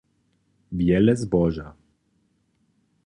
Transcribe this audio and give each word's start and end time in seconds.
Wjele 0.79 1.13
zboža. 1.23 1.67